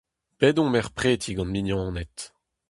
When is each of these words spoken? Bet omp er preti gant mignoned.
Bet 0.39 0.55
omp 0.63 0.75
er 0.79 0.89
preti 0.97 1.31
gant 1.37 1.51
mignoned. 1.53 2.17